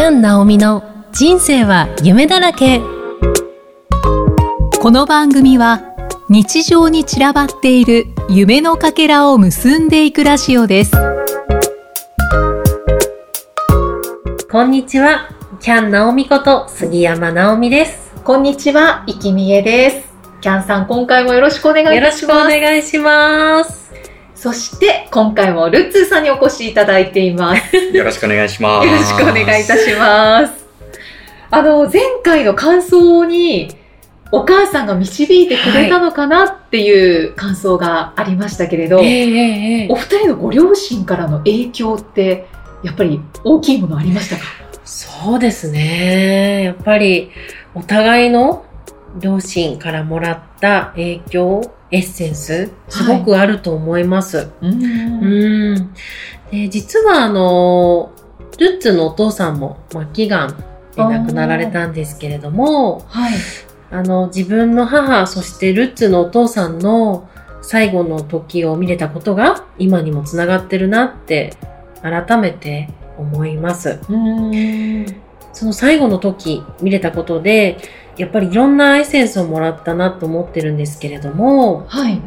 [0.00, 0.82] キャン・ナオミの
[1.12, 2.80] 人生は夢だらけ。
[4.80, 5.82] この番組は
[6.30, 10.92] 日常に散らばっている夢のかけらを結んでいくラジオです。
[14.50, 15.28] こんにちは。
[15.60, 18.14] キャン・ナオミこと杉山直美です。
[18.24, 20.10] こんにちは、いきみえです。
[20.40, 23.79] キャンさん今回もよろしくお願いいよろしくお願いします
[24.40, 28.86] そして今回もルッツーさんにお越しいただいていますよろしくお願いします。
[28.88, 30.66] よろしくお願いいたします。
[31.50, 33.76] あの、前回の感想に、
[34.32, 42.46] お母さんが導いてくれたのかなっていう感想がありましたけれど、ええええお二人のご両親からの影響って、
[42.82, 44.42] やっぱり大きいものありましたか？
[44.86, 46.62] そうですね。
[46.62, 47.30] やっぱり、
[47.74, 48.64] お互いの
[49.20, 54.48] 両親からもらった影響、エッセンス、すごくあると思います。
[54.60, 55.94] うんうん。
[56.50, 58.12] で、実はあの、
[58.58, 60.56] ルッツのお父さんも末期がん
[60.94, 63.34] で亡くなられたんですけれども、はい。
[63.90, 67.28] あの、自分の母、そしてルッツのお父さんの
[67.62, 71.54] 最後の時を見れたことが今にもつながってるなって
[72.02, 73.98] 改めて思います。
[74.08, 75.06] うん。
[75.52, 77.78] その最後の時見れたことで、
[78.16, 82.20] やっぱりいろんなエッセンスをもらったなと思ってるんですけれども、はい。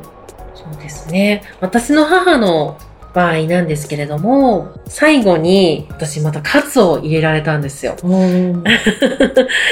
[0.56, 1.44] そうですね。
[1.62, 2.78] 私の母の
[3.14, 7.96] 場合なんですけれども、最後に私またカツを入れられたんですよ。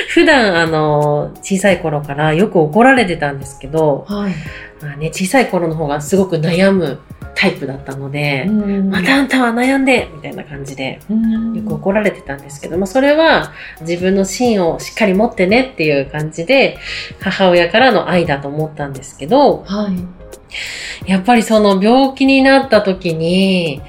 [0.10, 4.34] 普段あの、小さい頃からよく怒られてたんですけど、はい。
[4.82, 7.00] まあね、小さい頃の方がすごく悩む
[7.42, 11.56] タイプだったので、ままたあんたは悩んでみたいな感じで、うん。
[11.56, 16.78] よく怒られてたんですけども、それは自分の芯をしっかり持ってねっていう感じで、
[17.20, 21.10] 母親からの愛だと思ったんですけど、はい。
[21.10, 23.82] やっぱりその病気になった時に、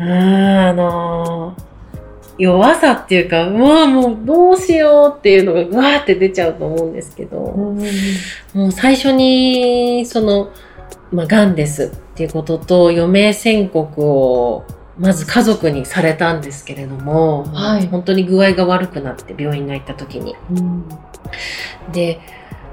[0.00, 1.56] うーん、あの
[2.36, 7.76] 弱さっていうか、うわもうどうしようっていうのがぐわーって出ちゃうと思うんですけど、も
[8.66, 10.50] う最初に、その、
[11.12, 14.64] まあ、癌ですっていうことと、余命宣告を、
[14.98, 20.36] まず家族にされたんですけれども、はい本当に具合が悪くなって病院が行った時に。
[20.50, 20.84] うん
[21.92, 22.20] で、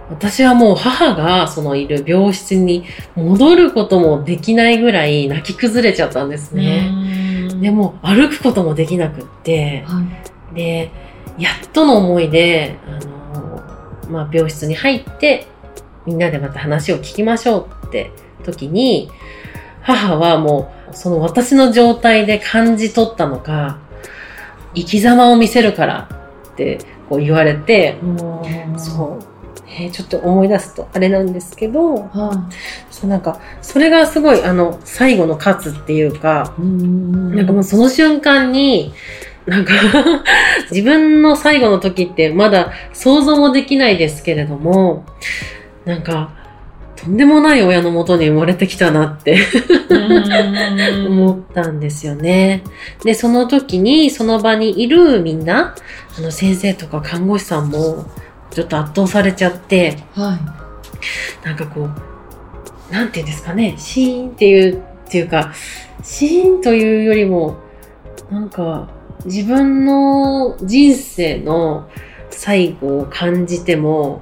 [0.10, 2.84] 私はもう母がそのいる病室に
[3.16, 6.92] 戻ることもできないぐらい泣き崩れちゃったんですね。
[7.62, 10.02] でも歩くこともできなくって、は
[10.52, 10.56] い。
[10.56, 10.92] で、
[11.38, 13.64] やっとの思いで、あの、
[14.10, 15.48] まあ、病室に入って、
[16.06, 18.12] みんなでまた話を聞きましょうって
[18.44, 19.10] 時に、
[19.82, 23.80] 母はもう、その私の状態で感じ取ったのか、
[24.76, 26.10] 生き様を見せるから
[26.54, 26.80] って
[27.10, 27.98] こう言われて、
[28.78, 29.24] そう。
[29.72, 32.50] えーちょっと思い出すとあれなんですけど、は
[32.90, 36.62] そうなんか、それがすごい、あの、最後の勝つっていうか、い。
[36.62, 38.94] うんなんかもうその瞬間に、
[39.46, 39.74] なんか
[40.72, 45.06] 自分の最後の時ってまだ想像もできないですけれども、
[45.86, 46.32] なんか、
[47.04, 49.38] とんでもない親のもとに生まれてきたなって
[51.08, 52.64] 思ったんですよね。
[53.04, 55.76] で、その時にその場にいるみんな、
[56.18, 58.06] あの先生とか看護師さんも
[58.52, 60.38] ちょっと圧倒されちゃって、は
[61.44, 61.88] なんかこ
[62.90, 65.54] う、なんていうんですかね、シーンっていう、っていうか、
[66.04, 67.58] シーンというよりも、
[68.32, 68.90] なんか、
[69.26, 71.90] 自分の人生の
[72.30, 74.22] 最後を感じても、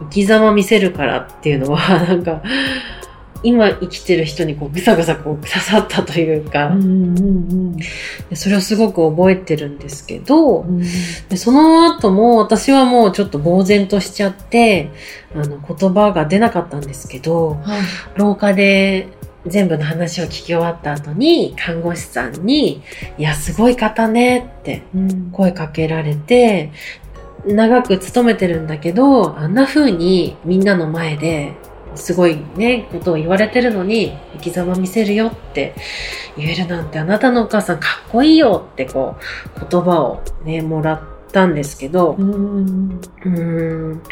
[0.00, 2.42] 生き様見せるからっていうのは、 なんか、
[3.44, 6.72] 今生きてる人にこうぐさぐさこう刺さったというか、
[8.28, 10.66] でそれをすごく覚えてるんですけど、
[11.28, 14.90] でその後も私はもうちょっと呆然としちゃって、
[15.36, 17.80] あの言葉が出なかったんですけど、はい。
[18.16, 19.06] 廊下で
[19.46, 22.82] 全部の話を聞き終わった後に看護師さんに、
[23.18, 24.82] いや、すごい方ねって
[25.32, 26.72] 声かけられて、
[27.46, 31.54] 長く勤めてるんだけど、あんな風にみんなの前で
[31.94, 35.74] すごいね、ことを言われてるのに、生き様見せるよって
[36.36, 39.16] 言えるなんて、あなたのお母さんかっこいいよってこ
[39.56, 41.00] う、言葉をね、もらっ
[41.32, 44.02] たんですけど、うーん。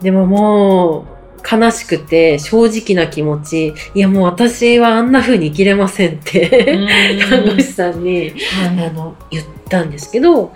[0.00, 1.16] でももう、
[1.48, 6.78] 悲しくて、正直な気持ち、いやもう私はあんな風に生きれませんって、
[7.30, 8.32] 看護師さんに、
[8.66, 10.52] あの、言ったんですけど、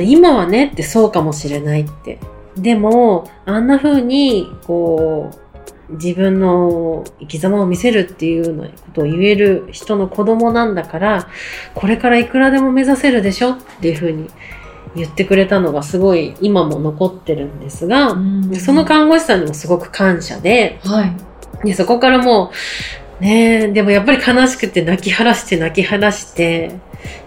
[0.00, 2.18] 今はねってそうかもしれないって。
[2.56, 5.30] でも、あんな風に、こ
[5.90, 11.28] う、自分の生き様を見せるっていうようなことを言える人の子供なんだから、
[11.74, 14.30] これからいくらでも目指せるでしょっていう風に
[14.94, 18.16] 言ってくれたのがすごい今も残ってるんですが、
[18.58, 21.66] その看護師さんにもすごく感謝で、はい。
[21.66, 22.52] でそこからも
[23.20, 26.72] ねえ、でもやっぱり悲しくて泣き晴らして泣き晴らして、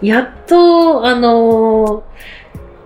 [0.02, 2.02] やっと、あの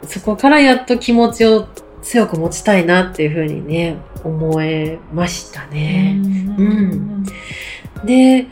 [0.06, 1.66] そこからやっと気持ちを
[2.02, 6.18] 強く持ちたいなっていうふうにね、思えましたね。
[6.18, 7.24] うん。
[8.04, 8.46] で、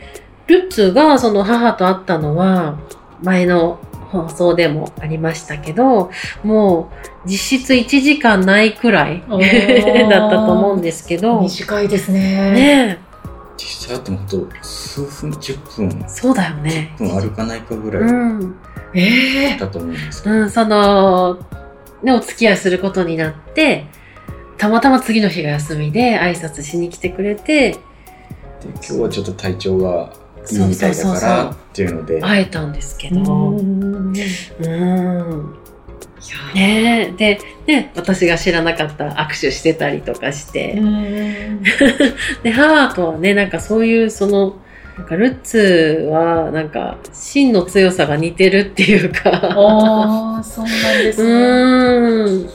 [0.47, 2.79] ルッツがその母と会ったのは、
[3.21, 3.79] 前の
[4.11, 6.11] 放送でもありましたけど、
[6.43, 6.91] も
[7.25, 9.23] う実質1時間ないくらい
[10.09, 12.51] だったと思うんですけど、短いですね。
[12.51, 12.99] ね。
[13.05, 13.08] え
[13.59, 16.95] 実際だって本当数分、10分、そうだよね。
[16.97, 18.55] 10分歩かないかぐうらいん。
[18.93, 21.39] ええだと思うんですけど、うん、その、
[22.01, 23.85] ね、お付き合いすることになって、
[24.57, 27.79] たまたま次の日が休みで挨拶しに来てくれて、で
[28.75, 30.13] 今日はちょっと体調が
[30.49, 34.13] いいみたいだからっていうので、会えたんですけど、うんうん。
[36.53, 37.37] ねえ。
[37.69, 41.61] で、ね、私が知らなかった握手してたりとかして、うん
[42.41, 44.55] で、母とはね、なんかそういう、その、
[44.97, 51.31] なんかルッツは、なんか、芯の強さが似てるっていうか、ああ、そうなんですうね。
[52.25, 52.49] ーん。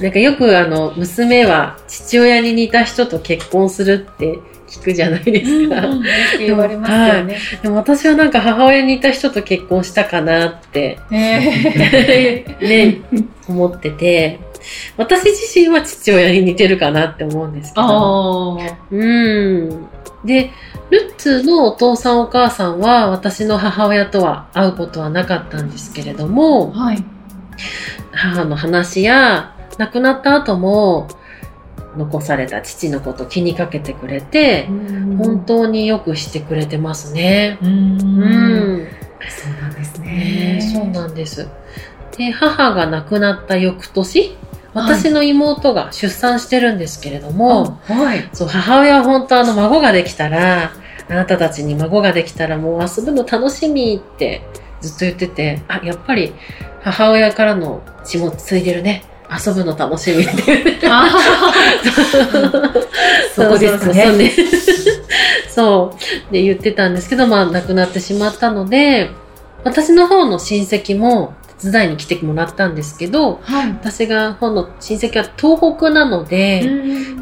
[0.00, 5.86] なんかよくあの、娘は父親に似た人と結婚するって聞くじゃないですか。
[5.86, 6.04] うんうん
[6.38, 7.38] 言われますよね。
[7.62, 13.00] でも私はなんか母親に似た人と結婚したかなって、え ね、
[13.48, 14.38] 思ってて、
[14.96, 18.58] 私自身は父親に似てるかなって思うんですけど。
[18.90, 19.86] うん。
[20.24, 20.50] で、
[20.90, 27.02] ルッツのお父さんお母さんは私の母親とは会うことはなかったんですけれども、はい。
[28.12, 31.08] 母の話や亡くなった後も
[31.96, 34.66] 残された父のこと気にかけてくれて、
[35.18, 37.58] 本当によくしてくれてますね。
[37.62, 37.66] う。
[37.66, 38.88] うんん。
[39.28, 40.60] そうなんですねね。
[40.60, 41.48] そうなんです。
[42.16, 44.36] で、母が亡くなった翌年、
[44.72, 48.28] 私の妹が出産してるんですけれども、あはい。
[48.32, 50.72] そう、母親は本当あの孫ができたら、
[51.08, 54.42] あなたたちに孫ができたらもう遊ぶの楽しみって
[54.80, 56.32] ずっと言ってて、あ、やっぱり
[56.82, 59.02] 母親からの血もついてるね。
[59.30, 60.88] 遊ぶの楽しみって言って。
[60.88, 61.06] あ
[63.34, 64.32] そこですね。
[65.48, 65.94] そ
[66.30, 66.32] う。
[66.32, 69.10] で言ってたんですけど、まあ亡くなってしまったので、
[69.64, 73.68] 私の方の親戚も手伝いに来てもらったんですけど、はい。
[73.70, 76.62] 私が方の親戚は東北なので、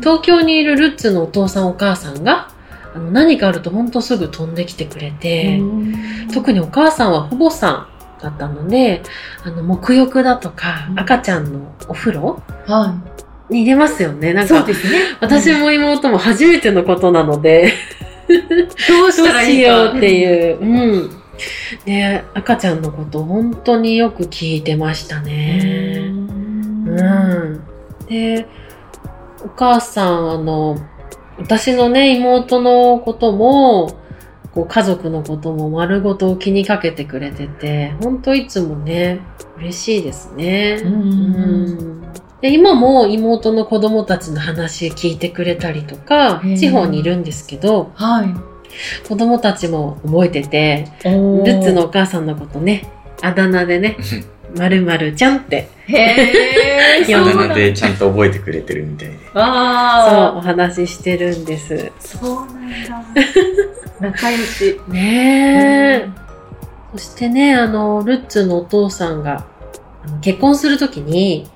[0.01, 2.49] 東京にいるルッツのお父さんお母さんが、
[2.95, 5.61] あの何かあると本当すぐ飛んできてくれて、
[6.33, 9.03] 特にお母さんは保母さんだったので、
[9.45, 12.95] あの、沐浴だとかう、ん赤ちゃんのお風呂は
[13.51, 14.33] に入れますよね。
[14.33, 14.45] ない。
[14.45, 14.99] んか、そうですね。
[15.21, 17.73] 私も妹も初めてのことなので、
[18.89, 20.61] どうしたらいしいかようっていう。
[20.61, 20.65] う
[21.05, 21.11] ん。
[21.85, 26.11] で、赤ちゃんのこと本当によく聞いてましたね。
[26.13, 27.63] うん。
[28.09, 28.47] で、
[29.45, 30.77] お母さん、あの、
[31.39, 33.97] 私のね、妹のことも、
[34.59, 39.21] こう家族のことも丸ごと気にかけてくれてて、本当いつもね、
[39.57, 40.81] 嬉しいですね。
[40.85, 40.99] うんう
[41.95, 41.99] ん
[42.41, 48.33] で今も妹の子供たちの話聞いてくれたりとか地方にいるんですけど、はい。
[49.09, 51.11] 子供たちも覚えてて、ル
[51.45, 52.89] ルッツのお母さんのことね、
[53.23, 53.97] あだ名でね、
[54.57, 59.15] まるまるちゃんって、へー、い やそうなのでちゃんと覚えてくれてるみたいで。
[59.15, 61.91] そう、あお話ししてるんです。
[61.97, 63.05] あ、そうなんだ。
[64.01, 64.81] 仲良し。
[64.89, 66.09] ねえ。
[66.93, 69.47] そしてね、あの、ルッツのお父さんが、
[70.23, 71.47] 結婚するときに、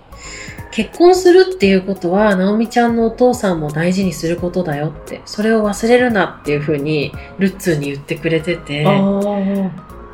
[0.72, 8.90] 結婚するっていうことは、ナオミちゃんのお父さんも大事にすることだよって、それを忘れるなっていうふうに、ルッツに言ってくれてて、あ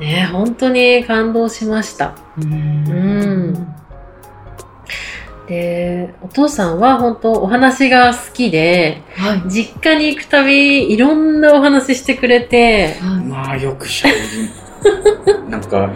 [0.00, 2.14] ね、本当に感動しました。
[2.38, 3.74] ううん
[5.48, 9.42] で、お父さんは本当お話が好きで、はい。
[9.48, 15.90] 実家に行くたび、いろんなお話してくれて、はいまあよくしゃべり、なんか、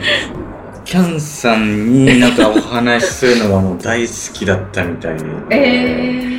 [0.84, 5.24] キャンさんになんかお話しするのがもう大好きだったみたいで。
[5.50, 6.32] え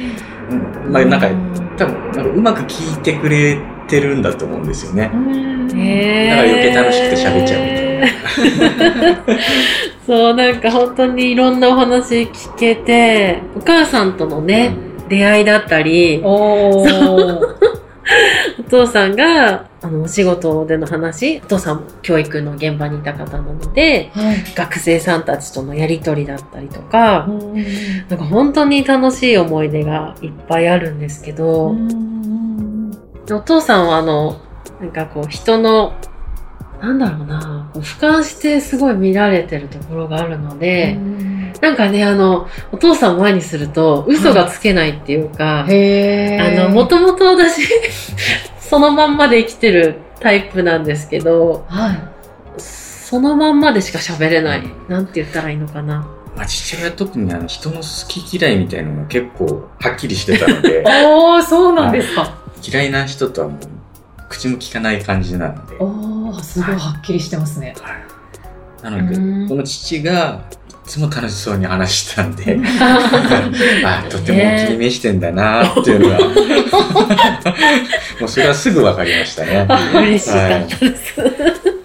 [0.49, 0.55] う
[0.89, 1.29] んまあなんか、
[1.77, 5.11] 多分なんかうまく聞いてくれてるんだと思うんですよね。
[5.13, 5.52] ー。
[5.79, 9.39] へーだから余計楽しくて喋っちゃうみたいな。
[10.05, 14.75] そう、なんか本当にいろんなお話聞けて、お母さんとのね、
[15.07, 17.39] 出会いだったり、おー。
[18.59, 24.43] お父さんが、あの、お仕事での話、お父さんも教育の現場にいた方なので、はい。
[24.55, 27.53] 学生さんたちとのやりとりだったりとか、うん
[28.09, 31.75] なんか本当に楽しい思い出がいっぱいあるんですけど、
[33.31, 34.41] お父さんはあの、
[34.83, 35.93] なんかこう人の、
[36.81, 40.97] なんだろうな、こう俯瞰してすごい見られてるところがあるので、
[41.61, 46.63] なんかね、あの、お父さんを前にすると嘘がつけないっていうか、へー。
[46.63, 47.61] あの、もともと私、
[48.59, 51.99] そのまんまで生きてるタイプなんですけど、はい。
[52.57, 54.63] そのまんまでしか喋れない。
[54.89, 56.05] なんて言ったらいいのかな。
[56.35, 62.43] まあ、父親は特にあの人の好き嫌いみたいなのが結構はっきりしてたので、 ああ、そうなんですか。
[62.65, 63.72] 嫌いな人とはもう
[64.33, 65.75] 口も聞かない感じなので。
[65.79, 67.75] おお、すごいはっきりしてますね。
[67.81, 67.93] はい
[68.83, 70.43] なので、うんこの父が
[70.85, 72.59] いつも楽しそうに話してたんで、
[73.85, 76.19] あとてもお気に召してんだなっていうのが、
[78.19, 79.65] もうそれはすぐ分かりましたね。
[79.95, 81.15] 嬉しかったです。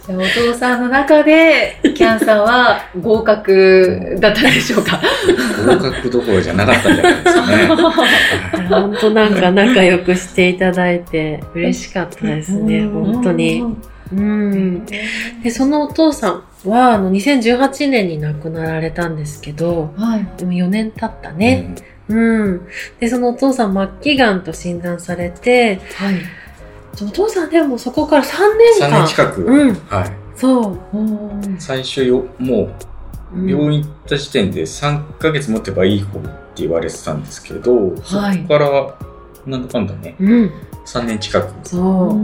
[0.08, 4.98] じゃあお父さんの中で、キャンさんは合格だったんでしょうか？
[5.66, 7.66] 合格どころじゃなかったんじゃないですかね。
[8.70, 13.62] 本当なんか仲良くしていただいて嬉しかったですね、本当に。
[14.10, 14.86] うん。
[14.86, 20.26] で、そのお父さんは、あの、2018年に亡くなられたんですけど、はい。
[20.38, 21.74] でも4年経ったね。
[22.08, 22.66] うん。
[22.98, 26.14] で、そのお父さん末期がんと診断されて、はい。
[27.04, 28.28] お父さんでもそこから3
[28.80, 29.00] 年3間。
[29.00, 29.74] 年近く、うん。
[29.88, 30.10] はい。
[30.36, 30.78] そう。
[31.58, 32.58] 最初よ、もう、
[33.36, 38.94] うん病院行った時点で3ヶ月持てばいい方って言われてたんですけど、はいそこから、
[39.46, 40.50] なんだかんだね、うん。
[40.86, 41.48] 3年近く。
[41.62, 42.14] そう。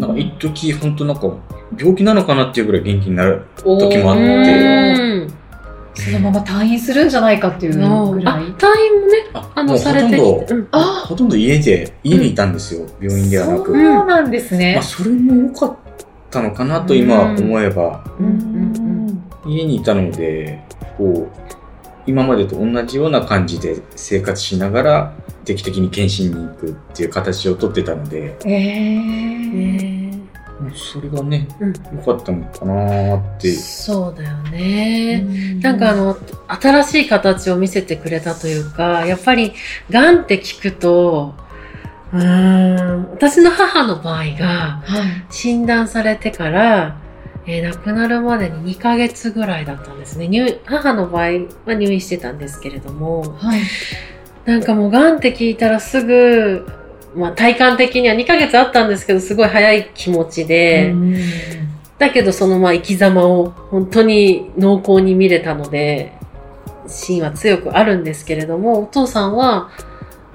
[0.00, 1.32] なんか一時本当なんか
[1.78, 5.32] 病気なのかなっていうぐらい元気になる時もあっうて、ん。
[5.96, 8.44] そのまま退院するんじゃないかっていうぐらあ、い。
[8.44, 10.54] 退院もね、ああの、されてきとんどて。
[10.54, 13.76] うんあほとんど家で家にいたんですよ、病院ではなそく、う
[14.06, 14.82] なんですねまあ、。
[14.82, 15.76] それも良かっ
[16.30, 20.58] たのかなと今思えば、うんうん家にいたので
[20.98, 21.54] こう
[22.04, 25.12] 今までと同じような感じで生活しながら
[25.44, 28.98] 定期的に検診に行くっていう形をとってたのでええ。
[28.98, 30.05] ねもう
[30.74, 35.22] それがねうん良かったのかなってそうだよね。
[35.60, 36.16] なんかあの、
[36.48, 39.52] 新しい形を見せてくれたというか、やっぱり、
[39.90, 41.34] 癌って聞くと、
[42.12, 45.24] うーん、私の母の場合が、はい。
[45.30, 46.96] 診断されてから、
[47.46, 50.26] えー亡くなるまでに2ヶ月ぐらいだったんですね。
[50.26, 53.60] 入母の場合は入院してたんですけれども、はい。
[54.44, 56.66] なんかもう癌って聞いたらすぐ、
[57.16, 60.94] まあ体感的には2ヶ月あったんですけど、すごい早い気持ちで、
[61.98, 66.12] だけどそのまあ生き様を本当に濃厚に見れたので、
[66.88, 69.70] 芯は強くあるんですけれども、お父さんは、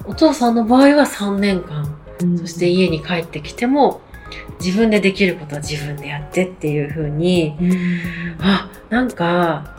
[0.05, 1.97] お父さんの場合は3年間、
[2.37, 4.01] そして家に帰ってきても、
[4.63, 7.55] 自分でできることは自分でやってっていう風に、
[8.39, 9.75] あ、なんか、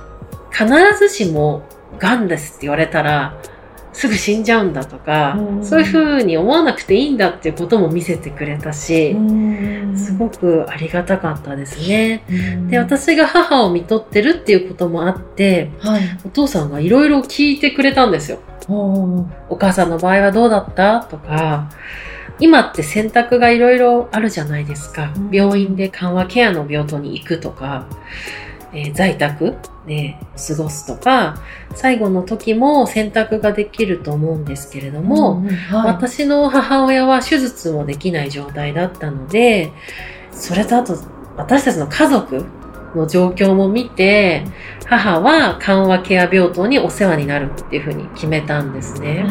[0.51, 0.69] 必
[0.99, 1.63] ずしも
[1.99, 3.37] 癌ですって言われたら、
[3.93, 9.17] すぐ死んじゃうんだとか、うんそういう風に思わなくていいんだっていうことも見せてくれたし、
[9.97, 12.25] すごくありがたかったですね。
[12.69, 16.03] で、私が母を見とってるっていうこともあって、はい。
[16.25, 18.39] お父さんがいろいろ聞いてくれたんですよ。
[18.69, 21.71] おお母さんの場合はどうだったとか、
[22.39, 25.31] 今って選択がいろいろあるじゃないですかうん。
[25.31, 27.87] 病院で緩和ケアの病棟に行くとか、
[28.73, 30.17] えー在宅で
[30.49, 31.37] 過ごすとか、
[31.75, 39.73] 最後の時も選択ができると思うんですけれども、は私の母親は手術もできない状態だったので、
[40.31, 40.97] それとあと
[41.37, 42.45] 私たちの家族
[42.95, 44.45] の状況も見て、
[44.87, 49.25] 母は緩和ケア病棟にお世話になるっていうふうに決めたんですね。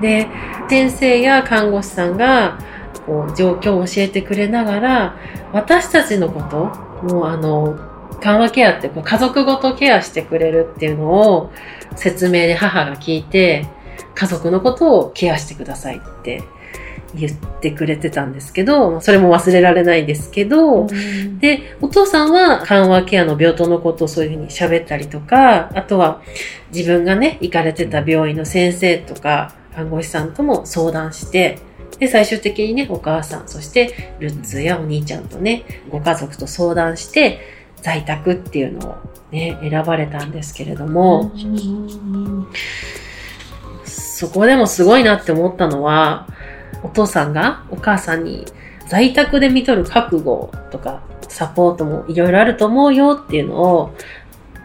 [0.00, 0.28] で、
[0.68, 2.58] 先生や看護師さんが
[3.06, 5.16] こう状況を教えてくれながら、
[5.52, 7.78] 私たちのこと、もうあの、
[8.20, 11.50] 緩和ケアってこう家族ごとケアしてくれるっていうのを
[11.96, 13.66] 説明で母が聞いて、
[14.14, 16.42] 家族のことをケアしてくださいって
[17.14, 20.86] 言ってくれてたんですけど、それも忘れられないですけど、
[21.40, 26.20] で、お父さんは緩和ケアの病棟のことをそういうふうに喋ったりとか、あとは
[26.74, 31.58] 自分がね、行かれてた病院の先生とか、看護師さんとも相談して、
[31.98, 38.96] で、最終的にね、お母さん、そしてルッツーやお兄ちゃんとね、ご家族と相談して、在宅っていうのを
[39.30, 41.32] ね、選ばれたんですけれども、
[43.84, 46.26] そこでもすごいなって思ったのは、
[46.82, 48.46] お父さんがお母さんに
[48.86, 53.94] 在宅で見とる覚悟とかサポートもいろいろあると思うよっていうのを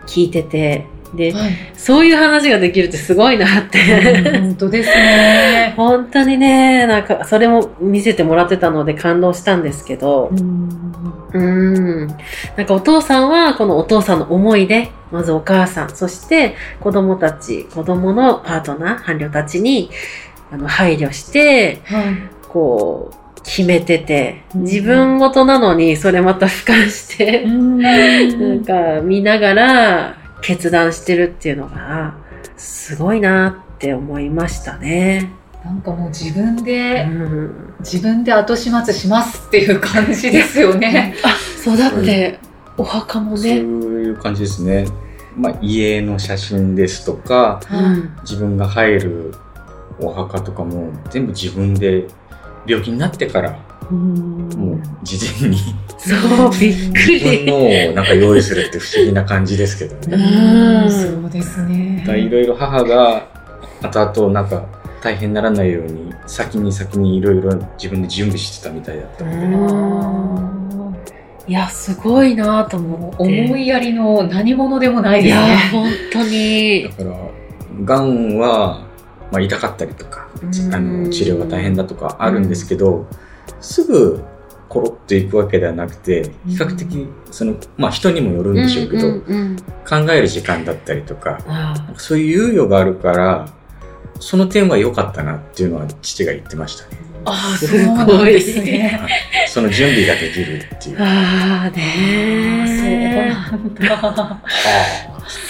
[0.07, 1.51] 聞いてて、で、はい。
[1.75, 4.39] そういう話ができるってすごいなって。
[4.39, 5.73] 本当ですね。
[5.77, 12.07] 本当にね、なんかそれも見せてもらってたので感動したんですけど、うーん。
[12.07, 19.89] なんかお父さんはこのお父さんの思いで、まずお母さん、そして子供たち、子供のパートナー、伴侶たちに
[20.51, 22.15] あの配慮して、はい。
[22.47, 32.15] こう、決めてて、うん自分ごとなのにそれまた俯瞰して、なんか見ながら決断してるっていうのが、
[32.57, 35.31] すごいなって思いましたね。
[35.63, 37.73] なんかもう自分うで、ん。
[37.79, 41.15] 自分で後始末しますっていう感じですよね。
[41.23, 42.39] あそうだって
[42.77, 44.85] お墓もそうね、いう感じですね。
[45.37, 48.15] まあ、家の写真ですとか、うん。
[48.23, 49.33] 自分が入る
[49.99, 52.07] お墓とかも全部自分で
[52.65, 53.51] 病気になってから
[53.89, 55.57] もう事前に
[55.97, 56.15] そ
[56.47, 60.83] うびっく自分りのをなんか用意するって不思議な感じですけどね。
[60.83, 60.91] うん。
[60.91, 62.03] そうですね。
[62.17, 63.27] いろいろ母が
[63.81, 64.65] 後々なんか
[65.03, 70.93] 大変にならないように先に先にいろいろ自分で準備してたみたいだったの
[71.45, 75.57] で、いやすごいなと思って思いやりの何者でもないですいやね。
[75.73, 76.83] 本当に。
[76.83, 77.17] だから
[77.83, 78.85] がんは、
[79.29, 80.73] まあ、痛かったりとかうん。
[80.73, 83.05] あの治療が大変だとかあるんですけど、
[83.59, 84.23] すぐ
[84.69, 93.53] コロッといくわけではなくて比較的その、まあ、人にもよるんでしょうけど、うんうんうん考える時間だったりとかあそういう猶予があるから
[94.23, 96.97] その点は良かったなっていうのは父が言ってましたね。
[97.25, 98.99] あすごいですね。
[99.47, 100.97] その準備ができるっていう。
[100.99, 104.43] あーそうねなんだ。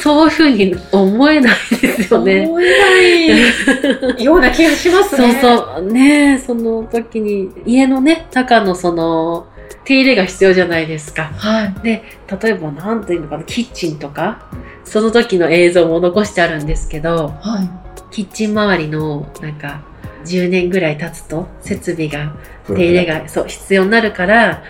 [0.01, 2.48] そういうふうに思えないですよね。
[2.48, 5.39] 思えないような気がしますそうね。
[5.39, 5.92] そう。
[5.92, 9.48] ねその時に、家のね、中のその、
[9.86, 11.32] 手入れが必要じゃないですか。
[11.36, 11.74] はい。
[11.84, 12.03] で、
[12.42, 14.50] 例えば、なんていうのかな、キッチンとか、
[14.84, 17.83] その時の映像も残してあるんですけど、はい。
[18.13, 19.82] キッチン周りの、なんか、
[20.25, 22.36] 10年ぐらい経つと、設備が、
[22.67, 24.63] 手入れが、そう、必要になるから、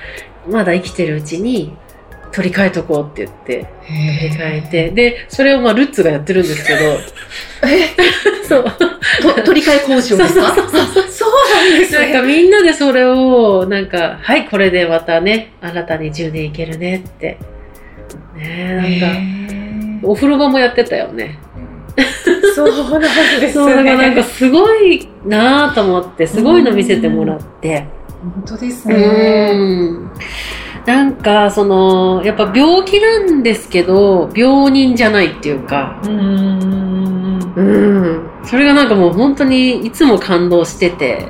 [0.50, 1.74] まだ生きてるうちに、
[2.32, 6.80] 取り替えとこうって言って、取り替えて、で、それをまあ、ルッツがやってるんですけど、
[8.48, 8.64] そう。
[8.64, 10.56] と取り替え交渉ですか？
[10.56, 12.28] そうなんですなんかね。
[12.28, 17.38] みんなでそれを、なんか、はい、これでまたね、新たに10年いけるねって。
[18.38, 19.00] ね
[20.02, 21.38] なんか、お風呂場もやってたよね。
[22.56, 23.52] そうなんですね。
[23.52, 27.88] そう、だからなんかすごいなぁと思って、すごいの見せてもらって。
[28.22, 29.54] 本当ですうね。
[29.54, 30.12] ん。
[30.86, 37.54] なんか、その、やっぱ病気なんですけど、病人じゃないっていうか、うん。
[37.56, 38.30] うん。
[38.44, 41.28] それがなんかもう本当にいつも感動してて、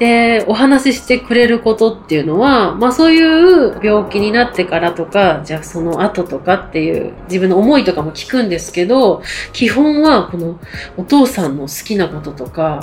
[0.00, 10.58] で、お話ししてくれることっていうのは、まあそういう病気になってからとか、じゃあその後とかっていう自分の思いとかも聞くんですけど、基本はこの
[10.96, 12.80] お父さんの好きなこととか、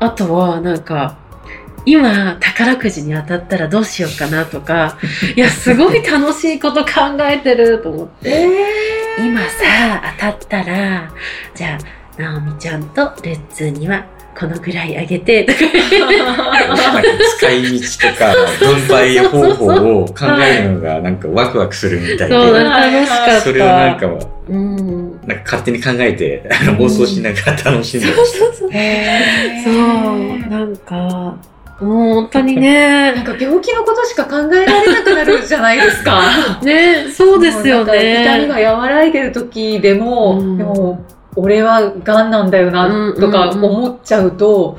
[0.00, 1.18] あとはなんか、
[1.84, 4.96] 今宝くじに当たったらどうしようかなとか、
[5.36, 8.30] いや、すごい楽しいこと考えてると思って。
[8.30, 11.12] え今さ、当たったら、
[11.54, 11.78] じゃ
[12.18, 14.06] あ、なおみちゃんとルッツーには
[14.38, 15.58] このぐらいあげて、とか
[17.38, 23.40] 使い道とか分配方法を考えるのがなんかワクワクするみたいそう、で、楽しかった。
[23.40, 24.06] それをなんか
[24.48, 25.20] うん。
[25.26, 28.38] なんか勝手に考えてあの妄想しながら楽しんでました。
[28.38, 28.70] そうそう。
[29.64, 31.36] そう、なんか、
[31.80, 36.22] もう本当にねなん、か病気のことしか考えられなくなるじゃないですか。
[36.62, 38.62] ね、そうですよもうなんか痛みね。
[38.62, 41.04] が和らいでる時でも、うんでも、
[41.36, 44.78] 俺は癌なんだよな、とか思っちゃうと、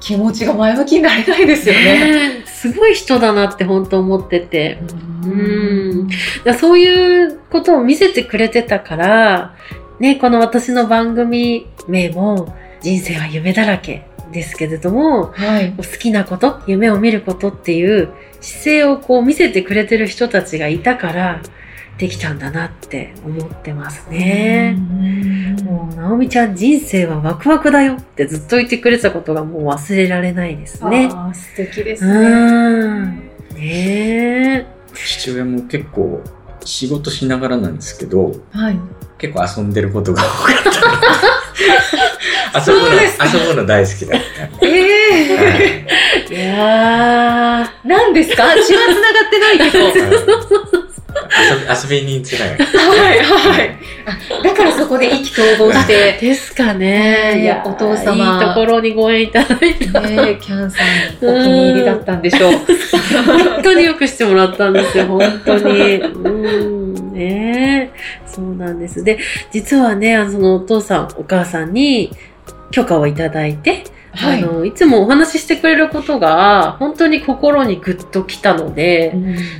[0.00, 2.40] 気持ちが前向きになれないですよね。
[2.40, 4.78] ねすごい人だなって本当思ってて。
[5.24, 6.08] うん
[6.44, 9.54] だそういうことを見せてくれてたから、
[9.98, 15.72] ね、この私の番組名も、人生は夢だらけですけれども、はい。
[15.76, 21.40] 好きなこと、夢を見ることっていう姿勢をこう見せてくれてる人たちがいたから、
[21.98, 24.76] できたんだなって思ってますね。
[25.64, 31.08] もう、なおみちゃん人生はワクワクだよってずっと言ってくれたことがもう忘れられないですね。
[31.12, 32.28] あー素敵ですうね。
[33.06, 33.30] ん。
[33.54, 36.20] ね父親も結構
[36.64, 38.78] 仕事しながらなんですけど、はい。
[39.18, 40.70] 結構遊んでることが多かった。
[42.72, 44.20] 遊ぶの、遊ぶの大好きだっ
[44.60, 44.66] た。
[44.66, 45.86] ええはいえ。
[46.30, 48.44] いや何ですか？
[48.54, 50.63] 血は繋がってないけど。
[51.36, 52.64] 遊び遊びにつながる。
[52.64, 53.78] はい、はい。
[54.06, 55.86] あだからそこで意気投合しー。
[55.86, 57.42] て、ですかね。
[57.42, 60.00] いやお父様いいところにご縁いただいた。
[60.00, 60.86] ね、キャンさん
[61.22, 62.52] お気に入りだったんでしょう。
[63.26, 65.96] 本当によくしてもらったんですよ、本当に。
[65.96, 69.02] うん、ねえそうなんです。
[69.04, 69.18] で、
[69.52, 72.10] 実はね、そのお父さん、お母さんに
[72.70, 79.14] 許可をいただいて、はいあの、いつもお話ししてくれることが、本当に心にグッときたので、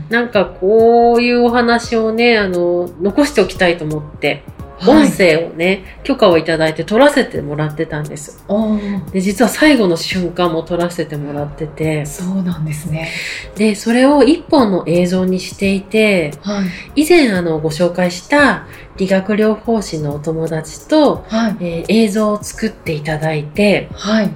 [0.09, 4.43] なんかこういうお話をね、あの、残しておきたいと思って、
[4.87, 8.45] 音声をね、許可をいただいて撮らせてもらってたんです。
[9.13, 13.09] で、実は最後の瞬間も撮らせてもらってて、そうなんですね。
[13.57, 16.63] で、それを一本の映像にしていて、は
[16.97, 17.03] い。
[17.05, 21.57] 以前あのご紹介した理学療法士のお友達と、はい。
[21.61, 24.31] えー映像を作っていただいて、はい。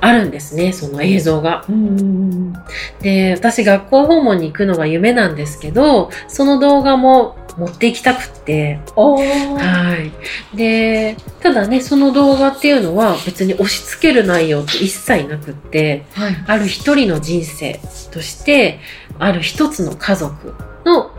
[0.00, 1.64] あるんですね、その映像が。
[1.68, 2.52] うん。
[3.00, 9.56] で、私学校訪問に行くのが夢なんですけど、その動画も持って行きたくって、おー。
[9.56, 10.12] はい。
[10.56, 16.44] で、ただね、その動画っていうのは別に押し付ける内容って一切なくって、はい。
[16.46, 17.80] ある一人の人生
[18.12, 18.80] として、
[19.18, 21.10] ある一つの家族の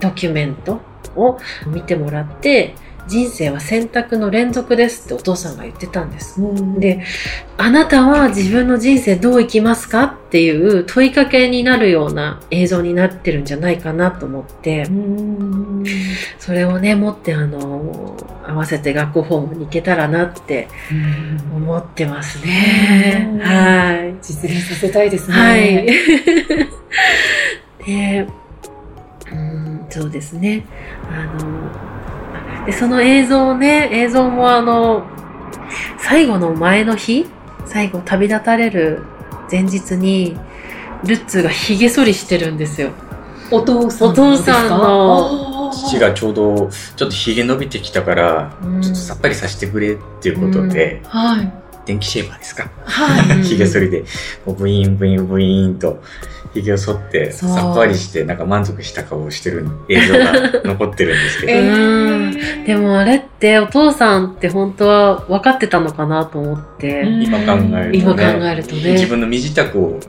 [0.00, 0.80] ドキュメント
[1.16, 2.74] を見てもらって、
[3.06, 6.40] 人生は選択の連続ですってお父さんが言ってたんです。
[6.78, 7.04] で、
[7.58, 15.84] あなたは自分の人生どう生きますかっていう問いかけになるような映像になってるんじゃないかなと思ってう、ん。
[16.38, 20.68] それをね、持ってあの、合わせて学校訪問に行けたらなって
[21.54, 23.30] 思ってますね。
[23.32, 24.14] うんはい。
[24.22, 25.36] 実現させたいですね。
[25.36, 25.86] はい。
[27.86, 28.26] で、
[29.30, 30.64] うん、そうですね。
[31.10, 31.93] あの、
[32.66, 35.04] でその映像をね、映像もあの、
[35.98, 37.26] 最後の前の日、
[37.66, 39.02] 最後旅立たれる
[39.50, 40.36] 前日に、
[41.04, 42.90] ルッツーが髭剃りしてるんですよ。
[43.50, 51.52] お父さんお父さんの父がちょうどちょっとひげ伸びてきたから、うんちょっとさっぱりさせてくれっていうことで、あーはい。
[51.84, 52.70] 電気シェーバーですか？
[52.84, 53.36] はい。
[53.36, 54.04] うんひげ剃りで、
[54.46, 56.02] こうブイーンブイーンブイーンと、
[56.54, 62.64] ひげを剃って、さっぱりして、なんか満足した顔をしてる映像が残ってるんですけど、 えうんー。
[62.66, 67.22] でもあれってお父さんって本当は分かってたのかなと思って、うん。
[67.24, 68.92] 今考えると今考ね、えるとね。
[68.92, 70.00] 自分の身支度を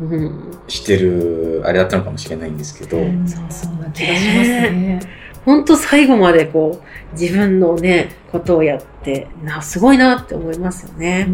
[0.00, 0.30] うん
[0.66, 3.26] してる、あれだったのかもしれないんですけど、うん。
[3.26, 5.00] そうそんな気がしますね。
[5.44, 11.28] 本当最後までこう、自分のね、ことをやって、な、すごいなって思いますよね。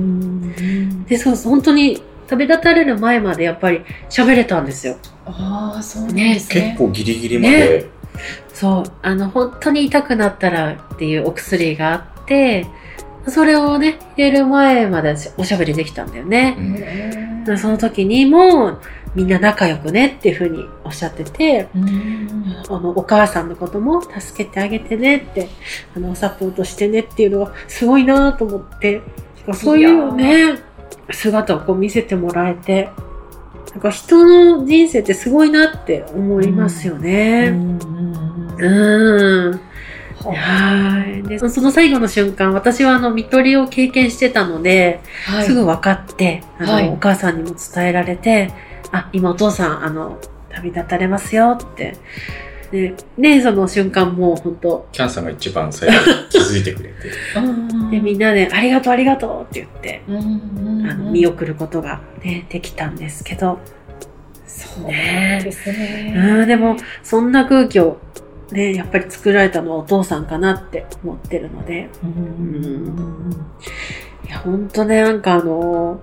[1.08, 4.96] で、そう、本当に旅立たれる前までやっぱり喋れたんですよ。
[5.26, 6.74] ああ、そうなんですね。
[6.76, 7.90] 結構ギリギリまで、
[8.52, 12.66] そう、あの、本当に痛くなったらっていうお薬があって、
[13.26, 17.44] それをね、入れる前までおしゃべりできたんだよね。
[17.56, 18.78] その時にも、
[19.14, 22.64] みんな仲良くねっていうふうにおっしゃってて、ーうん。
[22.68, 25.48] あの、お母さんのことも助けてあげてねって、
[25.96, 29.00] あの、サポートしてねっていうのはすごいなと思って、
[29.54, 30.58] そういうね、
[31.10, 32.90] 姿をこう見せてもらえて、
[33.72, 37.50] なんか人の人生ってすごいなって思いますようね。
[37.50, 37.78] ん
[38.58, 39.60] うん
[40.24, 41.22] はい。
[41.22, 48.52] で、その最後の瞬間、私はあの、見取りを経験してたので、はいすぐ分かって、あの、はいお母さんにも伝えられて、
[48.90, 50.18] あ、今お父さん、あの、
[50.50, 51.96] 旅立たれますよって。
[52.70, 54.88] で、ね、その瞬間もう本当。
[54.92, 56.94] キャンさんが一番最後に気づいてくれて、
[57.36, 63.58] う んで、みんなで、ありがとう、ありがとうって言って、あの、見送ることがね、できたんですけど、
[64.46, 66.14] そうですね。
[66.16, 67.98] うん、でも、そんな空気を、
[68.50, 73.36] ね、やっぱり作られたのはお父さんかなって思ってるので、うん
[74.26, 76.00] いや、ほんとね、なんかあの、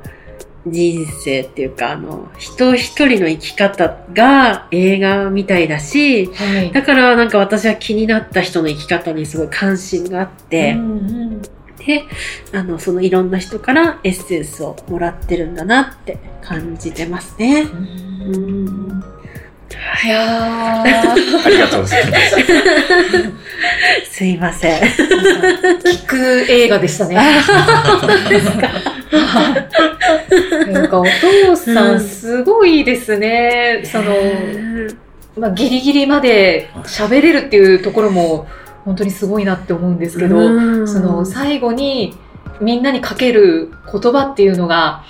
[0.65, 6.71] 人生っていうか、あの、人一人の生き方が映画みたいだし、はい。
[6.71, 11.41] だからなんか私は気になった人の生き方にすごい関心があって、うんうん
[11.85, 12.03] で、
[12.51, 17.61] あの、そのいろんな人からエッセンスをもらってるんだなって感じてますね。
[17.61, 17.65] う
[18.37, 19.14] ん
[20.03, 20.85] いやー
[21.45, 22.35] ありがとうございます。
[24.11, 24.81] すいません。
[24.81, 26.17] 聞く
[26.49, 27.15] 映画でしたね。
[30.71, 33.83] なんかお父さうんんすごいですね。
[33.85, 34.13] その、
[35.37, 38.47] まあ、ギリギリまで喋れるっていうところも
[38.83, 42.15] 本当にすごいなって思うんですけど、うんその最後に
[42.61, 45.03] みんなにかける言葉っていうのが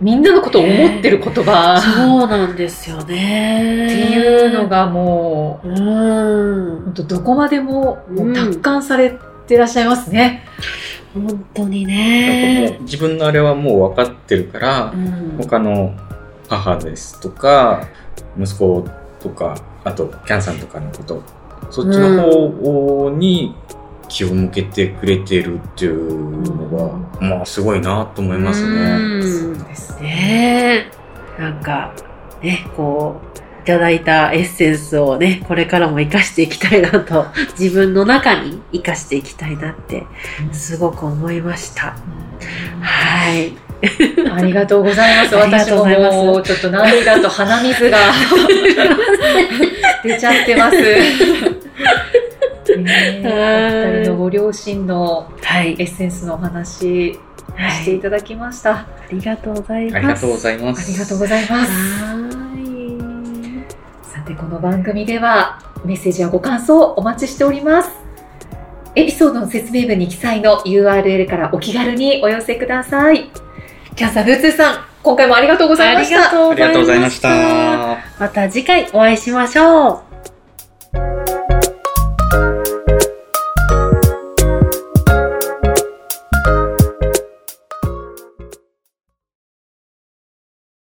[0.00, 3.86] みんなのことを思ってる言葉そうなんですよね。
[3.86, 6.82] っていうの、がもううん。
[6.84, 10.44] 本当どこまでももうんう達観されてらっしゃいますね。
[11.14, 15.94] 本当にね自分のあれはもう分かってるからう、ん他の
[16.48, 17.86] 母ですとか、
[18.38, 18.88] 息子
[19.20, 21.22] とか、あとキャンさんとかのこと、
[21.70, 23.54] そっちの方に
[24.08, 29.18] 気を向けてくれてるっていうのが、まあすごいなと思いますうね。
[29.18, 30.90] んそうですね
[31.38, 31.40] え。
[31.40, 31.92] なんか、
[32.42, 37.26] ね、こう、いただいたエッセンスをね、これからも活かしていきたいなと、
[37.58, 40.04] 自分の中に活かしていきたいなって、
[40.52, 41.94] すごく思いました。
[42.80, 43.52] はい。
[44.32, 45.36] ありがとうございます。
[45.38, 47.98] ありが私もとうございますもうちょっと涙と鼻水が
[50.02, 50.76] 出ちゃってます。
[52.78, 55.72] お二人のご両親のはい。
[55.72, 57.18] エッセンスのお話し
[57.84, 58.72] ていただきました。
[58.72, 59.96] ありがとうございます。
[59.96, 60.92] ありがとうございまあす。
[60.92, 61.72] りがとうございます。
[61.72, 62.28] は
[64.02, 67.90] さて、この番組ではメッセージやご感想お待ちしております。
[68.94, 73.30] エピソードの説明文に記載の URL からお気軽にお寄せください。
[73.94, 76.16] キャンサーフーツーさん、今回もありがとうございました。
[76.16, 77.28] ありがとうありがとうございました。
[78.20, 80.02] また次回お会いしましょ
[80.94, 81.37] う。